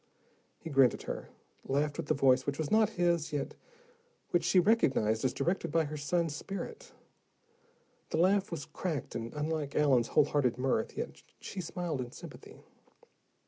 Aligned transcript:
He 0.57 0.71
grinned 0.71 0.95
at 0.95 1.03
her, 1.03 1.29
laughed 1.63 1.97
with 1.97 2.07
the 2.07 2.15
voice 2.15 2.47
which 2.47 2.57
was 2.57 2.71
not 2.71 2.89
his, 2.97 3.31
yet 3.31 3.53
which 4.31 4.43
she 4.43 4.59
recognized 4.59 5.23
as 5.23 5.31
directed 5.31 5.71
by 5.71 5.83
her 5.83 5.95
son's 5.95 6.35
spirit. 6.35 6.91
The 8.09 8.17
laugh 8.17 8.49
was 8.49 8.65
cracked 8.65 9.13
and 9.13 9.31
unlike 9.35 9.75
Allen's 9.75 10.07
whole 10.07 10.25
hearted 10.25 10.57
mirth, 10.57 10.97
yet 10.97 11.21
she 11.39 11.61
smiled 11.61 12.01
in 12.01 12.13
sympathy. 12.13 12.63